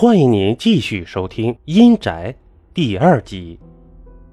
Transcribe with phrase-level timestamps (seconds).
[0.00, 2.32] 欢迎您继续收听《阴宅》
[2.72, 3.58] 第二集。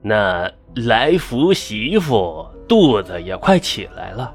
[0.03, 4.31] 那来福媳妇肚子也快起来了，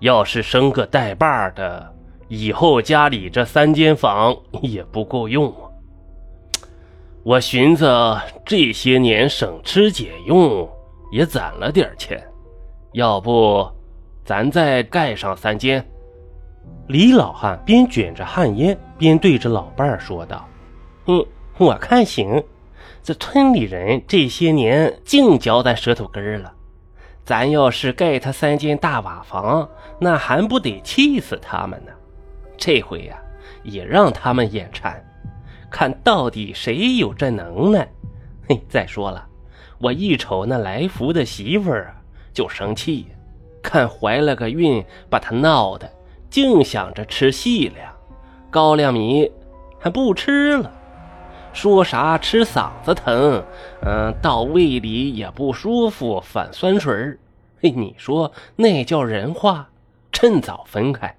[0.00, 1.90] 要是生个带把的，
[2.28, 5.72] 以后家里这三间房也不够用啊。
[7.22, 7.88] 我寻思
[8.44, 10.68] 这些年省吃俭用，
[11.10, 12.22] 也攒了点钱，
[12.92, 13.66] 要不
[14.22, 15.82] 咱再盖上三间？
[16.88, 20.46] 李老汉边卷着旱烟，边对着老伴儿说道。
[21.08, 21.24] 嗯，
[21.56, 22.44] 我看行。
[23.02, 26.52] 这村里人这些年净嚼咱舌头根儿了，
[27.24, 29.66] 咱要是盖他三间大瓦房，
[29.98, 31.92] 那还不得气死他们呢？
[32.58, 33.16] 这回呀，
[33.62, 35.02] 也让他们眼馋，
[35.70, 37.88] 看到底谁有这能耐。
[38.46, 39.26] 嘿，再说了，
[39.78, 41.94] 我一瞅那来福的媳妇儿啊，
[42.34, 43.06] 就生气，
[43.62, 45.90] 看怀了个孕，把他闹的
[46.28, 47.90] 净想着吃细粮，
[48.50, 49.30] 高粱米
[49.78, 50.74] 还不吃了。
[51.58, 53.42] 说啥吃嗓子疼，
[53.82, 57.18] 嗯，到胃里也不舒服，反酸水儿。
[57.60, 59.68] 嘿，你说那叫人话？
[60.12, 61.12] 趁早分开，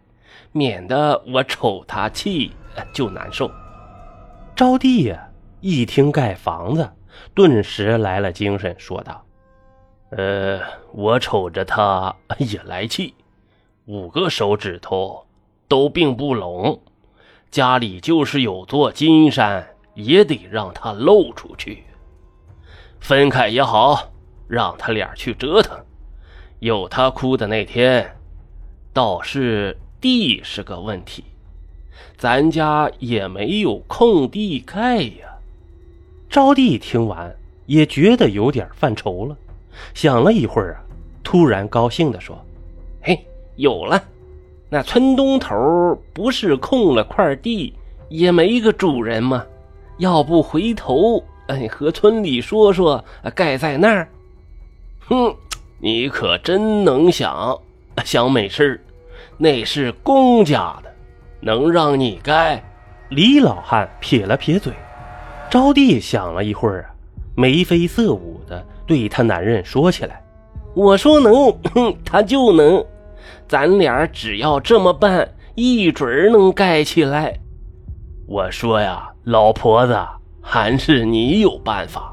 [0.53, 2.53] 免得我瞅他气
[2.94, 3.52] 就难受。
[4.55, 5.27] 招娣呀，
[5.59, 6.89] 一听盖房子，
[7.33, 9.21] 顿时来了精神，说道
[10.16, 10.61] ：“呃，
[10.94, 13.14] 我瞅着他 也来气，
[13.88, 15.25] 五个手指头
[15.67, 16.80] 都并不拢，
[17.52, 19.67] 家里就是有座金山。”
[20.00, 21.83] 也得让他露出去，
[23.00, 24.11] 分开也好，
[24.47, 25.78] 让他俩去折腾。
[26.59, 28.16] 有他哭的那天，
[28.94, 31.23] 倒是地是个问题，
[32.17, 35.27] 咱家也没有空地盖呀。
[36.30, 39.36] 招娣听完也觉得有点犯愁了，
[39.94, 40.81] 想了一会儿啊，
[41.23, 42.38] 突然高兴地说
[43.02, 44.02] ：“嘿，有了！
[44.70, 47.73] 那村东头不是空了块地，
[48.08, 49.45] 也没个主人吗？”
[50.00, 53.03] 要不回头，哎，和村里说说，
[53.36, 54.08] 盖在那儿。
[55.02, 55.36] 哼，
[55.78, 57.58] 你可真能想，
[58.05, 58.82] 想美事
[59.37, 60.93] 那是公家的，
[61.42, 62.64] 能让你盖？
[63.10, 64.73] 李老汉撇了撇嘴。
[65.49, 66.95] 招娣想了一会儿啊，
[67.36, 70.23] 眉飞色舞的对他男人说起来
[70.73, 71.54] ：“我说能，
[72.05, 72.86] 他就能。
[73.48, 77.37] 咱俩只要这么办，一准能盖起来。”
[78.27, 79.10] 我说呀。
[79.30, 79.95] 老婆子，
[80.42, 82.12] 还是你有办法。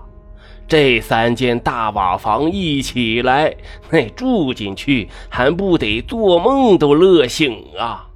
[0.69, 3.56] 这三间大瓦房一起来，
[3.91, 8.06] 那住进去还不得做梦都乐醒啊！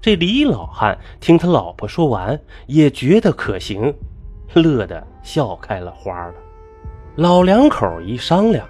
[0.00, 3.94] 这李老汉听他老婆说完，也觉得可行，
[4.54, 6.34] 乐得笑开了花了。
[7.14, 8.66] 老两口一商量，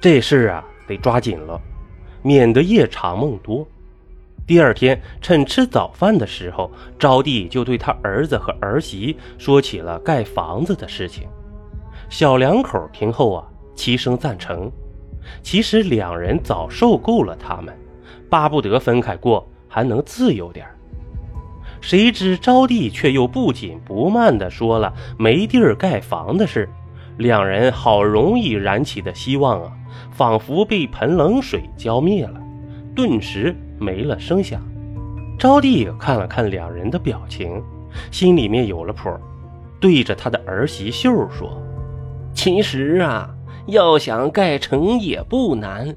[0.00, 1.60] 这事啊得抓紧了，
[2.22, 3.66] 免得夜长梦多。
[4.46, 6.70] 第二天，趁吃早饭的时候，
[7.00, 11.26] 招娣就对他儿子和儿媳说起了盖房子的事情。
[12.08, 14.70] 小两口听后啊，齐声赞成。
[15.42, 17.76] 其实两人早受够了他们，
[18.30, 20.64] 巴不得分开过，还能自由点
[21.80, 26.68] 谁知招娣却又不紧不慢地说了没地儿盖房的事，
[27.18, 29.72] 两人好容易燃起的希望啊，
[30.12, 32.40] 仿佛被盆冷水浇灭了，
[32.94, 33.52] 顿时。
[33.78, 34.62] 没了声响，
[35.38, 37.62] 招娣看了看两人的表情，
[38.10, 39.10] 心里面有了谱，
[39.80, 41.60] 对着他的儿媳秀说
[42.34, 43.34] ：“其实啊，
[43.66, 45.94] 要想盖成也不难，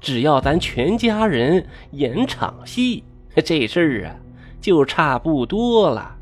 [0.00, 3.04] 只要咱全家人演场戏，
[3.44, 4.16] 这事儿啊
[4.60, 6.16] 就差不多了。”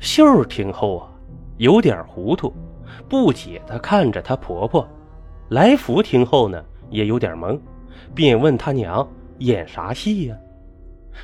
[0.00, 1.08] 秀听后啊，
[1.56, 2.52] 有点糊涂，
[3.08, 4.88] 不解的看着她婆婆。
[5.50, 7.58] 来福听后呢，也有点懵，
[8.14, 9.06] 便问他娘。
[9.38, 10.36] 演啥戏呀？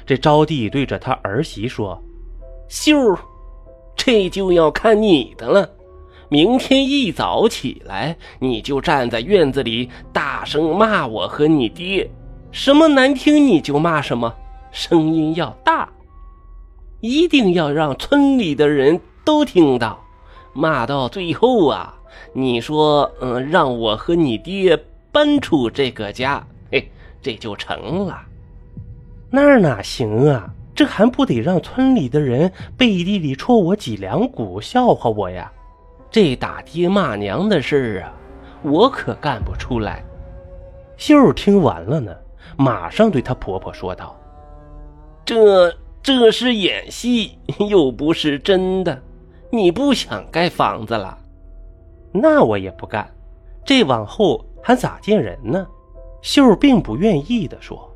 [0.04, 2.00] 这招娣对着他儿媳说
[2.68, 3.16] ：“秀，
[3.96, 5.70] 这就要看你的了。
[6.28, 12.10] 明天一早起来，你就站在院子里大声骂我和你爹，
[12.50, 14.34] 什么难听你就骂什么，
[14.72, 15.88] 声音要大，
[17.00, 20.02] 一定要让村里的人都听到。
[20.52, 21.94] 骂到最后啊，
[22.32, 24.76] 你说，嗯，让我和你爹
[25.12, 26.44] 搬出这个家。”
[27.24, 28.20] 这就成了，
[29.30, 30.52] 那哪行啊？
[30.74, 35.50] 这还不得让村里的人背地里戳我脊梁骨，笑话我呀？
[36.10, 38.12] 这打爹骂娘的事儿啊，
[38.62, 40.04] 我可干不出来。
[40.98, 42.14] 秀儿听完了呢，
[42.58, 44.14] 马上对她婆婆说道
[45.24, 47.38] ：“这这是演戏，
[47.70, 49.00] 又不是真的。
[49.50, 51.16] 你不想盖房子了，
[52.12, 53.08] 那我也不干。
[53.64, 55.66] 这往后还咋见人呢？”
[56.24, 57.94] 秀儿并不愿意的说：“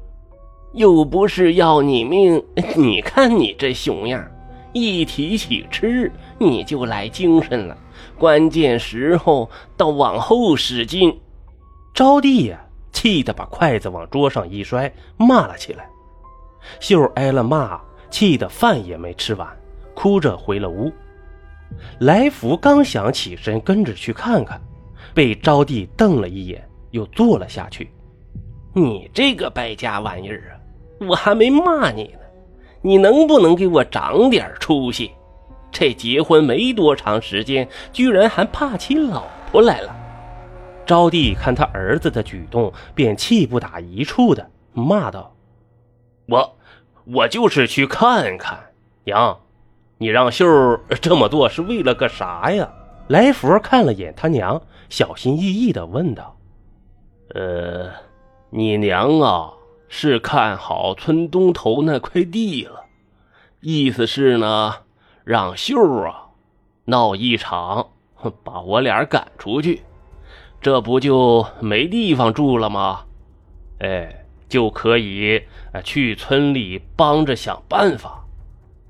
[0.75, 2.45] 又不是要你命，
[2.77, 4.23] 你看你这熊样，
[4.75, 7.75] 一提起吃你就来精神了。
[8.19, 9.49] 关键时候
[9.79, 11.19] 到往后使劲。
[11.95, 12.61] 招娣呀，
[12.93, 15.89] 气得把筷子往桌上一摔，骂了起来。
[16.81, 19.49] 秀挨了骂，气得饭也没吃完，
[19.95, 20.93] 哭着回了屋。
[22.01, 24.61] 来福刚想起身跟着去看看，
[25.15, 27.91] 被招娣瞪了一眼，又坐了下去。
[28.73, 31.07] 你这个败家玩意儿啊！
[31.09, 32.19] 我还没骂你呢，
[32.83, 35.11] 你能不能给我长点出息？
[35.71, 39.95] 这结婚没多长时间，居然还怕起老婆来了！
[40.87, 45.35] 招娣看他儿子的举动，便气不打一处的骂道
[46.27, 46.57] ：“我，
[47.05, 48.59] 我就是去看看。
[49.05, 49.39] 娘，
[49.99, 52.71] 你让秀这么做是为了个啥呀？”
[53.09, 56.37] 来福看了眼他娘，小心翼翼的问道
[57.35, 57.91] ：“呃，
[58.51, 59.53] 你娘啊，
[59.89, 62.85] 是看好村东头那块地了，
[63.61, 64.75] 意思是呢，
[65.25, 66.29] 让秀啊
[66.87, 67.89] 闹一场，
[68.43, 69.83] 把我俩赶出去。”
[70.61, 73.03] 这不就没地方住了吗？
[73.81, 75.43] 哎，就可以
[75.85, 78.25] 去村里帮着想办法。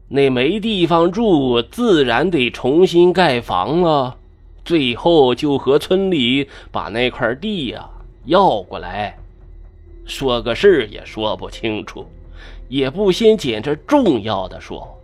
[0.09, 4.17] 那没地方住，自然得重新盖房啊。
[4.65, 7.91] 最后就和村里把那块地呀
[8.25, 9.19] 要过来。
[10.09, 12.05] 说个事也说不清楚，
[12.69, 14.99] 也不先捡着重要的说。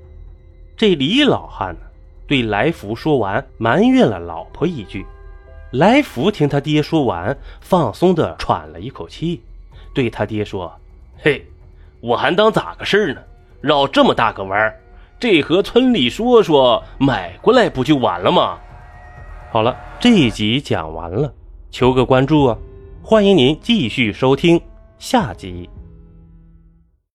[0.77, 1.81] 这李老汉呢，
[2.27, 5.07] 对来福说完，埋怨了老婆一句。
[5.73, 9.43] 来福听他爹说完，放松的喘了一口气，
[9.93, 10.73] 对他爹说
[11.23, 11.45] ：“嘿，
[12.01, 13.21] 我还当咋个事呢？
[13.61, 14.75] 绕这么大个弯
[15.21, 18.59] 这和村里说说，买过来不就完了吗？”
[19.53, 21.33] 好了，这一集讲完了，
[21.71, 22.59] 求个关注啊！
[23.03, 24.61] 欢迎您继续收听
[25.05, 25.69] 下集。